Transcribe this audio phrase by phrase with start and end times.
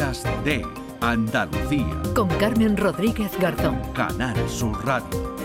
[0.00, 0.64] Días de
[1.02, 1.84] Andalucía.
[2.14, 3.82] Con Carmen Rodríguez Garzón.
[3.92, 5.36] Canal Sur Radio.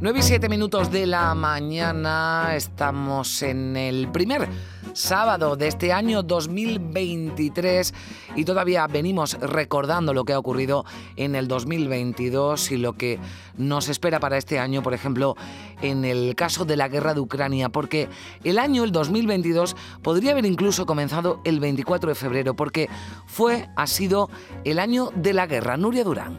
[0.00, 4.48] 9 y 7 minutos de la mañana estamos en el primer
[4.92, 7.94] sábado de este año 2023
[8.36, 10.84] y todavía venimos recordando lo que ha ocurrido
[11.16, 13.18] en el 2022 y lo que
[13.56, 15.36] nos espera para este año, por ejemplo,
[15.82, 18.08] en el caso de la guerra de Ucrania, porque
[18.44, 22.88] el año, el 2022, podría haber incluso comenzado el 24 de febrero, porque
[23.26, 24.30] fue, ha sido
[24.64, 25.76] el año de la guerra.
[25.76, 26.38] Nuria Durán.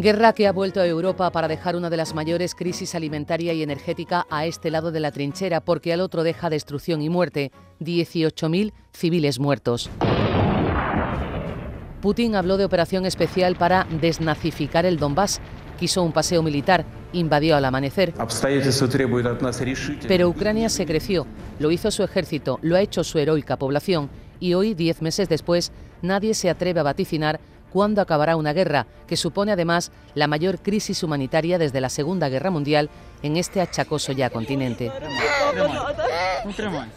[0.00, 3.62] Guerra que ha vuelto a Europa para dejar una de las mayores crisis alimentaria y
[3.62, 7.52] energética a este lado de la trinchera, porque al otro deja destrucción y muerte.
[7.80, 9.90] 18.000 civiles muertos.
[12.00, 15.38] Putin habló de operación especial para desnazificar el Donbass.
[15.78, 18.14] Quiso un paseo militar, invadió al amanecer.
[20.08, 21.26] Pero Ucrania se creció,
[21.58, 24.08] lo hizo su ejército, lo ha hecho su heroica población
[24.40, 27.38] y hoy, diez meses después, nadie se atreve a vaticinar
[27.72, 32.50] cuándo acabará una guerra que supone además la mayor crisis humanitaria desde la Segunda Guerra
[32.50, 32.90] Mundial
[33.22, 34.92] en este achacoso ya continente.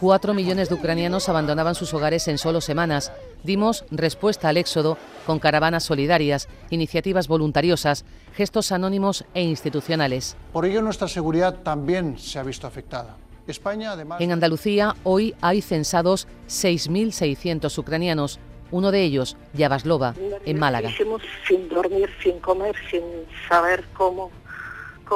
[0.00, 3.12] Cuatro millones de ucranianos abandonaban sus hogares en solo semanas.
[3.42, 10.36] Dimos respuesta al éxodo con caravanas solidarias, iniciativas voluntariosas, gestos anónimos e institucionales.
[10.52, 13.16] Por ello nuestra seguridad también se ha visto afectada.
[13.46, 14.20] España, además...
[14.20, 18.38] En Andalucía hoy hay censados 6.600 ucranianos,
[18.70, 20.90] uno de ellos, Yavaslova, en Málaga.
[21.46, 23.02] Sin dormir, sin comer, sin
[23.48, 24.30] saber cómo,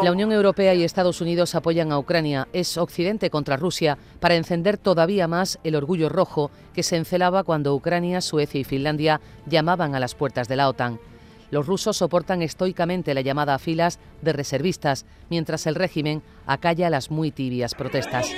[0.03, 2.47] La Unión Europea y Estados Unidos apoyan a Ucrania.
[2.53, 7.75] Es Occidente contra Rusia para encender todavía más el orgullo rojo que se encelaba cuando
[7.75, 11.01] Ucrania, Suecia y Finlandia llamaban a las puertas de la OTAN.
[11.51, 17.11] Los rusos soportan estoicamente la llamada a filas de reservistas, mientras el régimen acalla las
[17.11, 18.31] muy tibias protestas.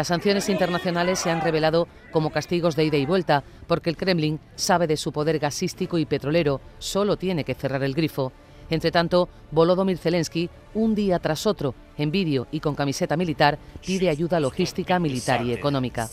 [0.00, 4.40] Las sanciones internacionales se han revelado como castigos de ida y vuelta, porque el Kremlin
[4.54, 8.32] sabe de su poder gasístico y petrolero, solo tiene que cerrar el grifo.
[8.70, 14.08] Entre tanto, Volodymyr Zelensky, un día tras otro, en vídeo y con camiseta militar, pide
[14.08, 16.08] ayuda logística, militar y económica.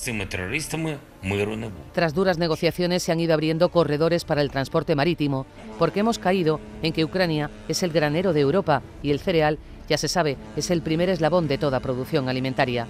[1.93, 5.45] Tras duras negociaciones se han ido abriendo corredores para el transporte marítimo,
[5.79, 9.97] porque hemos caído en que Ucrania es el granero de Europa y el cereal, ya
[9.97, 12.85] se sabe, es el primer eslabón de toda producción alimentaria.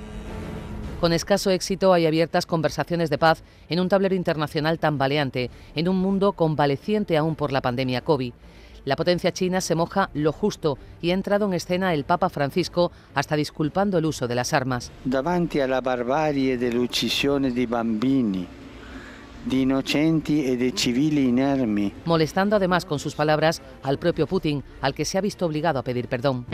[1.00, 5.97] Con escaso éxito hay abiertas conversaciones de paz en un tablero internacional tambaleante, en un
[5.97, 8.34] mundo convaleciente aún por la pandemia COVID.
[8.84, 12.91] La potencia china se moja lo justo y ha entrado en escena el Papa Francisco
[13.13, 14.91] hasta disculpando el uso de las armas.
[15.03, 18.47] Davanti alla barbarie dell'uccisione di bambini,
[19.44, 21.94] di innocenti e di civili inermi.
[22.06, 25.84] Molestando además con sus palabras al propio Putin, al que se ha visto obligado a
[25.84, 26.46] pedir perdón.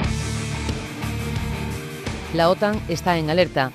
[2.33, 3.71] La OTAN está en alerta.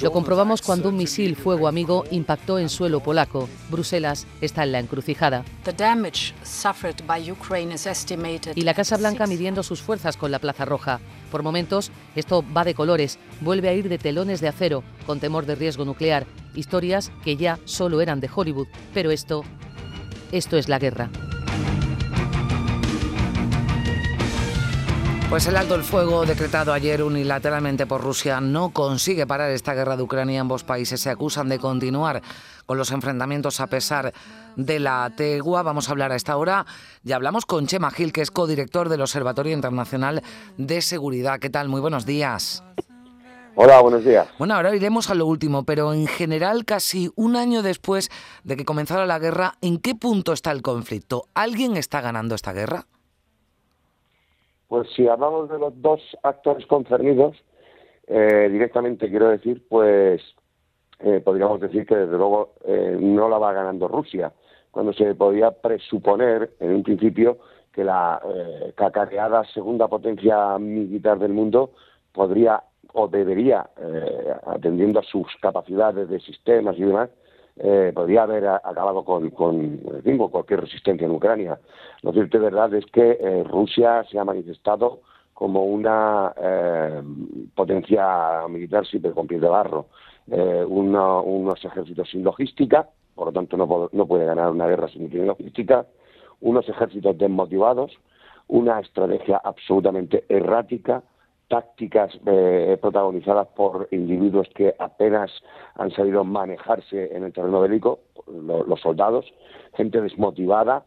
[0.00, 3.50] Lo comprobamos cuando un misil fuego amigo impactó en suelo polaco.
[3.68, 5.44] Bruselas está en la encrucijada.
[8.54, 11.00] Y la Casa Blanca midiendo sus fuerzas con la Plaza Roja.
[11.30, 15.44] Por momentos, esto va de colores, vuelve a ir de telones de acero, con temor
[15.44, 16.26] de riesgo nuclear.
[16.54, 18.68] Historias que ya solo eran de Hollywood.
[18.94, 19.44] Pero esto,
[20.32, 21.10] esto es la guerra.
[25.32, 29.96] Pues el alto el fuego decretado ayer unilateralmente por Rusia no consigue parar esta guerra
[29.96, 30.42] de Ucrania.
[30.42, 32.20] Ambos países se acusan de continuar
[32.66, 34.12] con los enfrentamientos a pesar
[34.56, 35.62] de la tegua.
[35.62, 36.66] Vamos a hablar a esta hora.
[37.02, 40.22] Ya hablamos con Chema Gil, que es codirector del Observatorio Internacional
[40.58, 41.40] de Seguridad.
[41.40, 41.70] ¿Qué tal?
[41.70, 42.62] Muy buenos días.
[43.54, 44.28] Hola, buenos días.
[44.38, 48.10] Bueno, ahora iremos a lo último, pero en general, casi un año después
[48.44, 51.24] de que comenzara la guerra, ¿en qué punto está el conflicto?
[51.32, 52.84] ¿Alguien está ganando esta guerra?
[54.72, 57.36] Pues si hablamos de los dos actores concernidos,
[58.06, 60.22] eh, directamente quiero decir, pues
[61.00, 64.32] eh, podríamos decir que desde luego eh, no la va ganando Rusia,
[64.70, 67.36] cuando se podía presuponer en un principio
[67.70, 68.18] que la
[68.74, 71.72] cacareada segunda potencia militar del mundo
[72.10, 72.62] podría
[72.94, 73.68] o debería,
[74.46, 77.10] atendiendo a sus capacidades de sistemas y demás,
[77.56, 79.78] eh, podría haber acabado con, con,
[80.30, 81.58] cualquier resistencia en Ucrania.
[82.02, 85.00] Lo cierto de verdad es que eh, Rusia se ha manifestado
[85.34, 87.02] como una eh,
[87.54, 89.86] potencia militar siempre con pies de barro,
[90.28, 95.84] unos ejércitos sin logística, por lo tanto no, no puede ganar una guerra sin logística,
[96.40, 97.92] unos ejércitos desmotivados,
[98.48, 101.02] una estrategia absolutamente errática,
[101.52, 105.30] tácticas eh, protagonizadas por individuos que apenas
[105.74, 109.26] han sabido manejarse en el terreno bélico, los soldados,
[109.74, 110.86] gente desmotivada.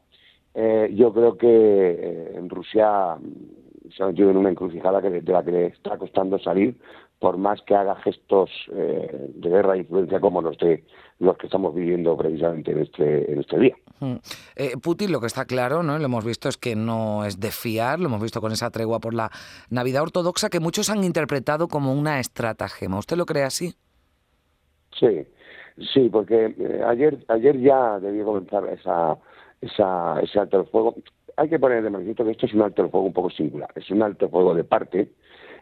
[0.56, 3.15] Eh, yo creo que eh, en Rusia
[3.96, 6.78] se ha metido en una encrucijada que, de la que le está costando salir
[7.20, 10.84] por más que haga gestos eh, de guerra e influencia como los de
[11.20, 13.76] los que estamos viviendo precisamente en este en este día.
[14.00, 14.16] Mm.
[14.56, 15.98] Eh, Putin lo que está claro, ¿no?
[15.98, 19.00] Lo hemos visto es que no es de fiar, lo hemos visto con esa tregua
[19.00, 19.32] por la
[19.70, 23.00] Navidad ortodoxa que muchos han interpretado como una estratagema.
[23.00, 23.74] ¿Usted lo cree así?
[25.00, 25.26] Sí,
[25.94, 29.18] sí, porque eh, ayer ayer ya debió comenzar esa,
[29.62, 30.96] esa ese alto el fuego.
[31.38, 33.70] Hay que poner de manifiesto que esto es un alto el fuego un poco singular.
[33.76, 35.10] Es un alto el fuego de parte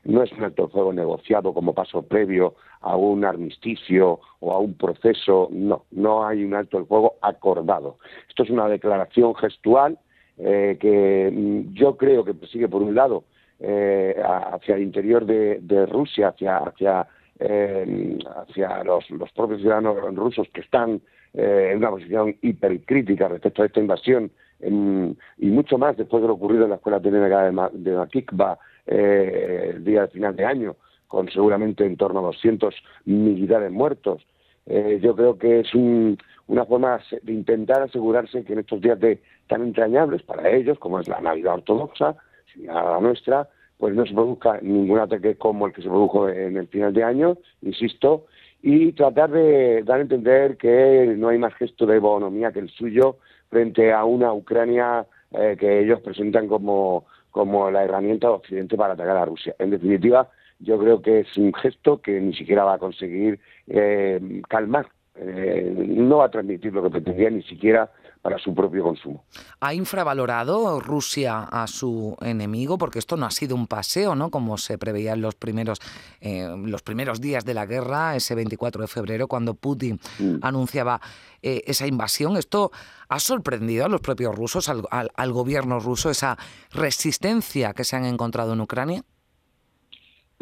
[0.06, 4.74] no es un alto fuego negociado como paso previo a un armisticio o a un
[4.76, 7.98] proceso, no, no hay un alto el fuego acordado.
[8.28, 9.98] Esto es una declaración gestual
[10.38, 13.24] eh, que mm, yo creo que persigue, por un lado,
[13.60, 14.22] eh,
[14.52, 17.08] hacia el interior de, Rusia, hacia, hacia,
[17.40, 21.02] eh, hacia los, propios ciudadanos rusos que están
[21.34, 24.32] en una posición hipercrítica respecto a esta invasión
[24.62, 29.72] y mucho más después de lo ocurrido en la escuela técnica de, de Makikba eh,
[29.76, 30.76] el día de final de año,
[31.08, 32.74] con seguramente en torno a 200
[33.06, 34.26] militares muertos.
[34.66, 39.22] Eh, yo creo que es una forma de intentar asegurarse que en estos días de,
[39.48, 42.16] tan entrañables para ellos, como es la Navidad ortodoxa,
[42.56, 46.68] la nuestra, pues no se produzca ningún ataque como el que se produjo en el
[46.68, 48.26] final de año, insisto,
[48.66, 52.70] y tratar de dar a entender que no hay más gesto de bonomía que el
[52.70, 53.18] suyo
[53.50, 58.94] frente a una Ucrania eh, que ellos presentan como como la herramienta de Occidente para
[58.94, 59.56] atacar a Rusia.
[59.58, 60.30] En definitiva,
[60.60, 65.74] yo creo que es un gesto que ni siquiera va a conseguir eh, calmar, eh,
[65.76, 67.92] no va a transmitir lo que pretendía ni siquiera
[68.24, 69.26] para su propio consumo.
[69.60, 72.78] ¿Ha infravalorado Rusia a su enemigo?
[72.78, 74.32] Porque esto no ha sido un paseo, ¿no?
[74.32, 75.80] Como se preveía en los primeros,
[76.22, 80.38] eh, los primeros días de la guerra, ese 24 de febrero, cuando Putin mm.
[80.42, 81.02] anunciaba
[81.42, 82.38] eh, esa invasión.
[82.38, 82.72] ¿Esto
[83.10, 86.38] ha sorprendido a los propios rusos, al gobierno ruso, esa
[86.72, 89.04] resistencia que se han encontrado en Ucrania?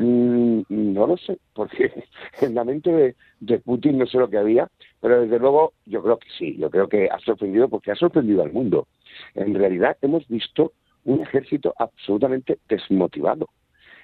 [0.02, 1.92] Mm, no lo sé, porque
[2.42, 4.68] en la mente de, Putin no sé lo que había,
[5.02, 8.44] pero desde luego yo creo que sí, yo creo que ha sorprendido porque ha sorprendido
[8.44, 8.88] al mundo.
[9.36, 13.50] En realidad hemos visto un ejército absolutamente desmotivado,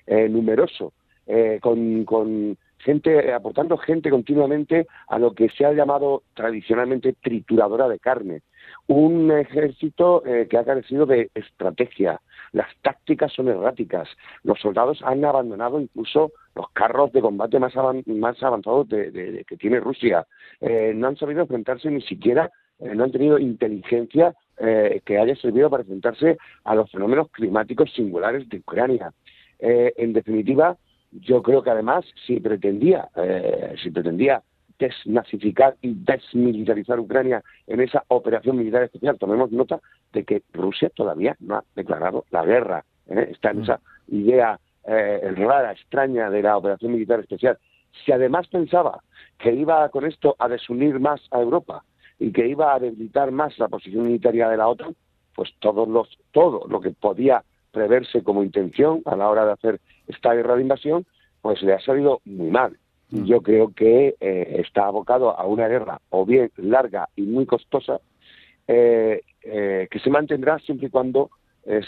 [0.08, 0.94] eh, numeroso,
[1.28, 7.88] eh, con, con gente aportando gente continuamente a lo que se ha llamado tradicionalmente trituradora
[7.88, 8.42] de carne,
[8.88, 12.22] un ejército eh, que ha carecido de estrategia.
[12.52, 14.08] Las tácticas son erráticas.
[14.44, 17.74] Los soldados han abandonado incluso los carros de combate más,
[18.06, 20.25] más avanzados de, que tiene Rusia.
[20.59, 25.69] Eh, no han sabido enfrentarse ni siquiera, eh, no han tenido inteligencia que haya servido
[25.69, 29.13] para enfrentarse a los fenómenos climáticos singulares de Ucrania.
[29.59, 30.75] en definitiva,
[31.12, 33.07] yo creo que además, si pretendía,
[33.83, 34.42] si pretendía
[34.80, 39.18] desnazificar y desmilitarizar Ucrania en esa operación militar especial.
[39.18, 39.80] Tomemos nota
[40.13, 42.86] de que Rusia todavía no ha declarado la guerra.
[43.07, 43.30] ¿eh?
[43.31, 43.63] Está en mm.
[43.63, 47.57] esa idea eh, rara, extraña de la operación militar especial.
[48.06, 49.04] Si además pensaba
[49.38, 51.84] que iba con esto a desunir más a Europa
[52.19, 54.95] y que iba a debilitar más la posición militaria de la OTAN,
[55.36, 59.81] pues todos los, todo lo que podía preverse como intención a la hora de hacer
[60.07, 61.06] esta guerra de invasión,
[61.42, 62.78] pues le ha salido muy mal.
[63.10, 63.24] Mm.
[63.24, 68.01] yo creo que eh, está abocado a una guerra o bien larga y muy costosa
[68.68, 71.30] eh, eh, que se mantendrá siempre y cuando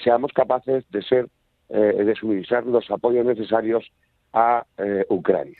[0.04, 1.30] seamos capaces de ser
[1.69, 3.86] de suministrar los apoyos necesarios
[4.33, 4.66] a
[5.09, 5.57] Ucrania.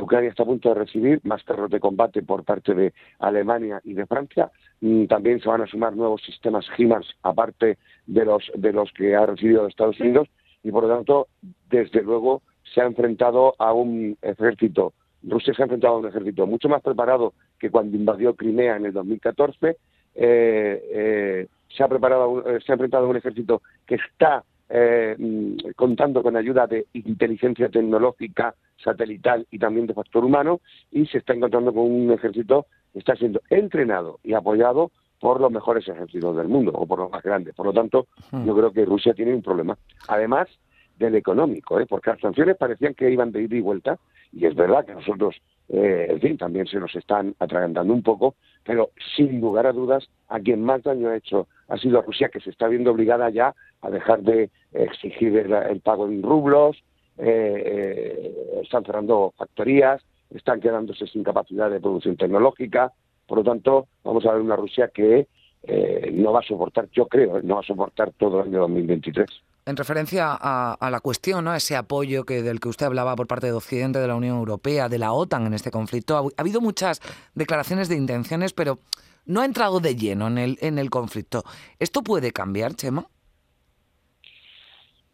[0.00, 3.94] Ucrania está a punto de recibir más carros de combate por parte de Alemania y
[3.94, 4.50] de Francia.
[4.80, 9.14] Mm, también se van a sumar nuevos sistemas HIMARS aparte de los de los que
[9.14, 10.28] ha recibido Estados Unidos
[10.64, 11.28] y por lo tanto,
[11.68, 12.42] desde luego
[12.74, 16.82] se ha enfrentado a un ejército, Rusia se ha enfrentado a un ejército mucho más
[16.82, 19.76] preparado que cuando invadió Crimea en el 2014, eh,
[20.16, 26.22] eh, se, ha preparado, eh, se ha enfrentado a un ejército que está mm, contando
[26.22, 31.72] con ayuda de inteligencia tecnológica, satelital y también de factor humano, y se está encontrando
[31.72, 34.90] con un ejército que está siendo entrenado y apoyado
[35.20, 37.54] por los mejores ejércitos del mundo, o por los más grandes.
[37.54, 38.06] Por lo tanto,
[38.44, 39.78] yo creo que Rusia tiene un problema.
[40.08, 40.48] Además,
[40.98, 41.86] del económico, ¿eh?
[41.88, 43.98] porque las sanciones parecían que iban de ida y vuelta,
[44.32, 45.36] y es verdad que nosotros,
[45.68, 50.08] eh, en fin, también se nos están atragantando un poco, pero sin lugar a dudas,
[50.28, 53.54] a quien más daño ha hecho ha sido Rusia, que se está viendo obligada ya
[53.84, 56.76] a dejar de exigir el, pago en rublos,
[57.18, 62.92] eh, eh, están cerrando factorías, están quedándose sin capacidad de producción tecnológica,
[63.26, 65.28] por lo tanto, vamos a ver una Rusia que
[66.12, 69.26] no va a soportar, yo creo, no va a soportar todo el año 2023
[69.66, 71.54] en referencia a, la cuestión, ¿no?
[71.54, 74.88] ese apoyo que del que usted hablaba por parte de Occidente, de la Unión Europea,
[74.88, 77.00] de la OTAN en este conflicto, ha, habido muchas
[77.34, 78.78] declaraciones de intenciones, pero
[79.24, 81.44] no ha entrado de lleno en el, en el conflicto.
[81.78, 83.08] ¿Esto puede cambiar, Chema?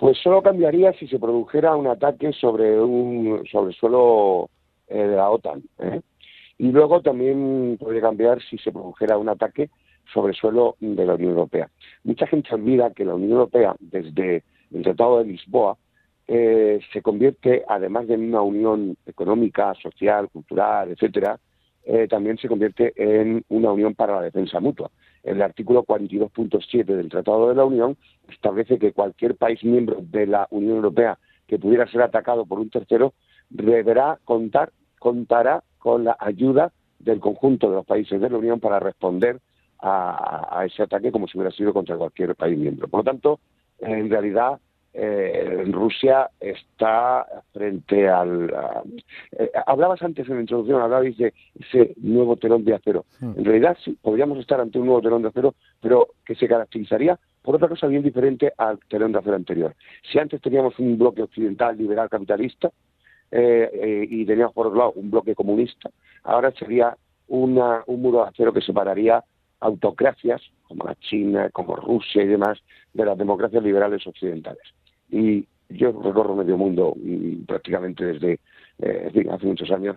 [0.01, 4.49] Pues solo cambiaría si se produjera un ataque sobre un sobre suelo
[4.89, 5.63] eh, de la OTAN.
[5.79, 6.01] ¿eh?
[6.57, 9.69] Y luego también podría cambiar si se produjera un ataque
[10.11, 11.69] sobre suelo de la Unión Europea.
[12.05, 14.43] Mucha gente olvida que la Unión Europea, desde
[14.73, 15.77] el Tratado de Lisboa,
[16.27, 21.39] eh, se convierte, además de una unión económica, social, cultural, etcétera,
[21.85, 24.91] eh, también se convierte en una unión para la defensa mutua.
[25.23, 27.97] El artículo 42.7 del Tratado de la Unión
[28.29, 32.71] establece que cualquier país miembro de la Unión Europea que pudiera ser atacado por un
[32.71, 33.13] tercero
[33.49, 38.79] deberá contar, contará con la ayuda del conjunto de los países de la Unión para
[38.79, 39.41] responder
[39.79, 42.89] a, a ese ataque como si hubiera sido contra cualquier país miembro.
[42.89, 43.41] Por lo tanto,
[43.79, 44.61] en realidad
[44.93, 48.53] eh, Rusia está frente al...
[48.55, 48.83] a-
[49.39, 53.05] eh, hablabas antes en la introducción, hablabais de ese nuevo telón de acero.
[53.21, 57.19] En realidad sí, podríamos estar ante un nuevo telón de acero, pero que se caracterizaría
[57.43, 59.75] por otra cosa bien diferente al telón de acero anterior.
[60.11, 62.71] Si antes teníamos un bloque occidental liberal capitalista
[63.31, 65.89] eh, eh, y teníamos por otro lado un bloque comunista,
[66.25, 66.97] ahora sería
[67.29, 69.23] una, un muro de acero que separaría
[69.61, 72.59] autocracias como la China, como Rusia y demás,
[72.93, 74.63] de las democracias liberales occidentales.
[75.11, 76.97] Y yo recorro medio mundo
[77.47, 78.41] prácticamente desde
[78.79, 79.97] eh, hace muchos años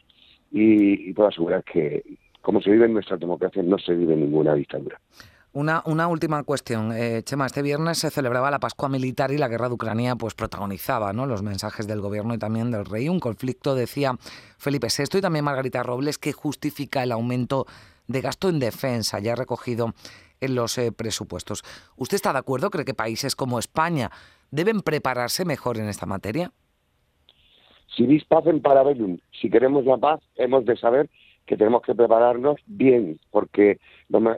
[0.52, 2.04] y, puedo asegurar que
[2.42, 5.00] como se vive en nuestras democracias no se vive ninguna dictadura.
[5.54, 6.92] Una, una última cuestión.
[6.92, 10.34] Eh, Chema, este viernes se celebraba la Pascua Militar y la guerra de Ucrania pues
[10.34, 11.28] protagonizaba ¿no?
[11.28, 13.08] los mensajes del gobierno y también del rey.
[13.08, 14.16] Un conflicto, decía
[14.58, 17.68] Felipe VI y también Margarita Robles, que justifica el aumento
[18.08, 19.94] de gasto en defensa ya recogido
[20.42, 21.64] en los eh, presupuestos.
[21.96, 22.70] ¿Usted está de acuerdo?
[22.70, 24.12] ¿Cree que países como España
[24.54, 26.52] deben prepararse mejor en esta materia?
[27.96, 31.10] Si vis pacem para bellum, si queremos la paz, hemos de saber
[31.46, 33.80] que tenemos que prepararnos bien, porque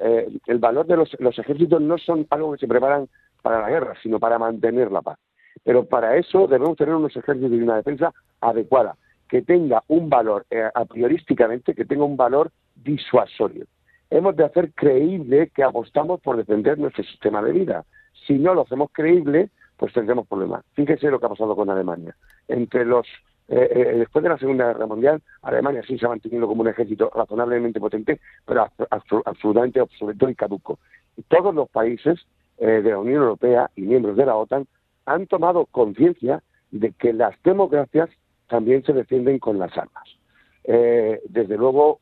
[0.01, 3.07] eh, el valor de los, los ejércitos no son algo que se preparan
[3.41, 5.19] para la guerra, sino para mantener la paz.
[5.63, 8.95] Pero para eso debemos tener unos ejércitos y una defensa adecuada,
[9.29, 13.65] que tenga un valor, eh, a priorísticamente, que tenga un valor disuasorio.
[14.09, 17.85] Hemos de hacer creíble que apostamos por defender nuestro sistema de vida.
[18.25, 20.63] Si no lo hacemos creíble, pues tendremos problemas.
[20.73, 22.15] Fíjese lo que ha pasado con Alemania.
[22.47, 23.05] Entre los
[23.47, 26.67] eh, eh, después de la Segunda Guerra Mundial, Alemania sí se ha mantenido como un
[26.67, 30.79] ejército razonablemente potente, pero abs- abs- absolutamente obsoleto y caduco.
[31.15, 32.19] Y todos los países
[32.57, 34.65] eh, de la Unión Europea y miembros de la OTAN
[35.05, 36.41] han tomado conciencia
[36.71, 38.09] de que las democracias
[38.47, 40.03] también se defienden con las armas.
[40.63, 41.99] Eh, desde luego,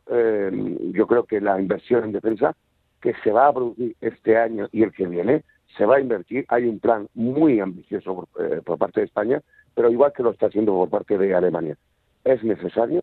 [0.93, 2.55] yo creo que la inversión en defensa
[3.01, 5.43] que se va a producir este año y el que viene,
[5.77, 6.45] se va a invertir.
[6.49, 9.41] Hay un plan muy ambicioso por, eh, por parte de España,
[9.73, 11.77] pero igual que lo está haciendo por parte de Alemania.
[12.23, 13.01] Es necesario.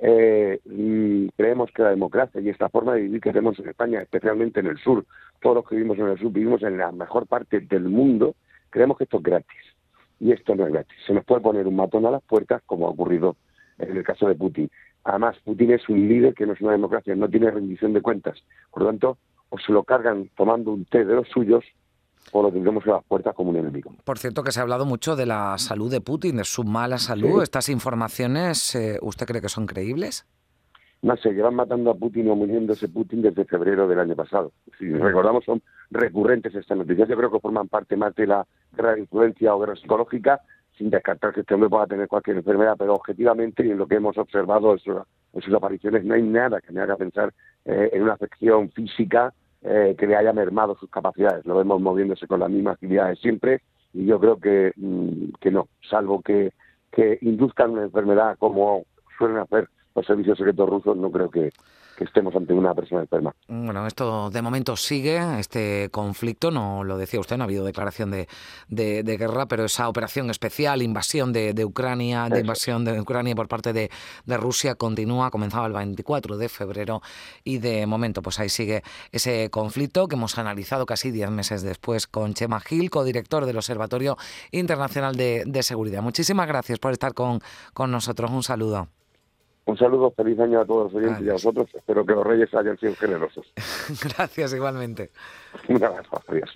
[0.00, 0.60] Eh,
[1.36, 4.66] creemos que la democracia y esta forma de vivir que tenemos en España, especialmente en
[4.66, 5.04] el sur,
[5.40, 8.36] todos los que vivimos en el sur vivimos en la mejor parte del mundo,
[8.70, 9.58] creemos que esto es gratis.
[10.20, 10.96] Y esto no es gratis.
[11.06, 13.36] Se nos puede poner un matón a las puertas, como ha ocurrido
[13.78, 14.70] en el caso de Putin.
[15.04, 18.42] Además, Putin es un líder que no es una democracia, no tiene rendición de cuentas.
[18.70, 19.18] Por lo tanto,
[19.50, 21.64] o se lo cargan tomando un té de los suyos,
[22.32, 23.92] o lo tendremos a las puertas como un enemigo.
[24.04, 26.98] Por cierto, que se ha hablado mucho de la salud de Putin, de su mala
[26.98, 27.38] salud.
[27.38, 27.42] Sí.
[27.44, 30.26] ¿Estas informaciones eh, usted cree que son creíbles?
[31.00, 34.52] No sé, llevan matando a Putin o muriéndose Putin desde febrero del año pasado.
[34.78, 37.08] Si recordamos, son recurrentes estas noticias.
[37.08, 40.40] Yo creo que forman parte más de la guerra de influencia o guerra psicológica,
[40.76, 43.96] sin descartar que este hombre pueda tener cualquier enfermedad, pero objetivamente y en lo que
[43.96, 44.96] hemos observado en sus,
[45.34, 47.32] en sus apariciones no hay nada que me haga pensar
[47.64, 49.32] eh, en una afección física
[49.62, 51.44] eh, que le haya mermado sus capacidades.
[51.46, 53.62] Lo vemos moviéndose con la misma agilidad de siempre
[53.92, 56.52] y yo creo que, mm, que no, salvo que,
[56.92, 58.84] que induzcan una enfermedad como
[59.16, 61.50] suelen hacer los servicios secretos rusos, no creo que,
[61.98, 63.34] que estemos ante una persona enferma.
[63.48, 68.10] Bueno, esto de momento sigue, este conflicto, no lo decía usted, no ha habido declaración
[68.12, 68.28] de,
[68.68, 73.34] de- de guerra, pero esa operación especial, invasión de, de Ucrania, de invasión de Ucrania
[73.34, 73.90] por parte de,
[74.24, 77.02] de Rusia continúa, comenzaba el 24 de febrero
[77.42, 82.06] y de momento pues ahí sigue ese conflicto que hemos analizado casi 10 meses después
[82.06, 84.16] con Chema Gil, codirector del Observatorio
[84.52, 86.02] Internacional de, de Seguridad.
[86.02, 87.40] Muchísimas gracias por estar con,
[87.74, 88.88] con nosotros, un saludo.
[89.68, 91.68] Un saludo, feliz año a todos los oyentes y a vosotros.
[91.74, 93.44] Espero que los reyes hayan sido generosos.
[94.16, 95.10] gracias igualmente.
[95.68, 96.50] Un abrazo, adiós.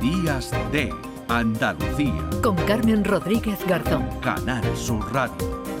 [0.00, 0.92] Días de
[1.28, 2.28] Andalucía.
[2.42, 4.04] Con Carmen Rodríguez Garzón.
[4.20, 5.71] Canal Sur Radio.